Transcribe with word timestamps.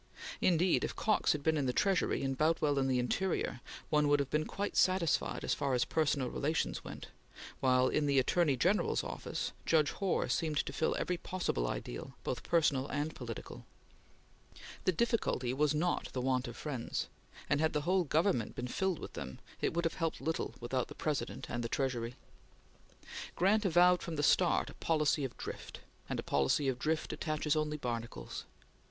Indeed, 0.41 0.83
if 0.83 0.95
Cox 0.95 1.31
had 1.33 1.43
been 1.43 1.57
in 1.57 1.67
the 1.67 1.71
Treasury 1.73 2.23
and 2.23 2.35
Boutwell 2.35 2.79
in 2.79 2.87
the 2.87 2.97
Interior, 2.97 3.61
one 3.91 4.07
would 4.07 4.19
have 4.19 4.31
been 4.31 4.45
quite 4.47 4.75
satisfied 4.75 5.43
as 5.43 5.53
far 5.53 5.75
as 5.75 5.85
personal 5.85 6.27
relations 6.31 6.83
went, 6.83 7.09
while, 7.59 7.87
in 7.87 8.07
the 8.07 8.17
Attorney 8.17 8.57
General's 8.57 9.03
Office, 9.03 9.51
Judge 9.63 9.91
Hoar 9.91 10.27
seemed 10.27 10.57
to 10.65 10.73
fill 10.73 10.95
every 10.97 11.17
possible 11.17 11.67
ideal, 11.67 12.15
both 12.23 12.41
personal 12.41 12.87
and 12.87 13.13
political. 13.13 13.63
The 14.85 14.91
difficulty 14.91 15.53
was 15.53 15.75
not 15.75 16.09
the 16.13 16.19
want 16.21 16.47
of 16.47 16.57
friends, 16.57 17.05
and 17.47 17.59
had 17.61 17.73
the 17.73 17.81
whole 17.81 18.03
government 18.03 18.55
been 18.55 18.67
filled 18.67 18.97
with 18.97 19.13
them, 19.13 19.37
it 19.61 19.71
would 19.75 19.85
have 19.85 19.93
helped 19.93 20.19
little 20.19 20.55
without 20.59 20.87
the 20.87 20.95
President 20.95 21.45
and 21.47 21.63
the 21.63 21.69
Treasury. 21.69 22.15
Grant 23.35 23.65
avowed 23.65 24.01
from 24.01 24.15
the 24.15 24.23
start 24.23 24.71
a 24.71 24.73
policy 24.73 25.23
of 25.23 25.37
drift; 25.37 25.81
and 26.09 26.19
a 26.19 26.23
policy 26.23 26.67
of 26.67 26.79
drift 26.79 27.13
attaches 27.13 27.55
only 27.55 27.77
barnacles. 27.77 28.45